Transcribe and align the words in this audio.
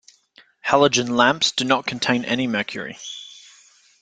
Halogen 0.65 1.09
lamps 1.09 1.51
do 1.51 1.63
not 1.63 1.85
contain 1.85 2.25
any 2.25 2.47
mercury. 2.47 2.97